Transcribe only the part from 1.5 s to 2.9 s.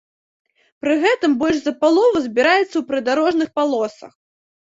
за палову збіраецца ў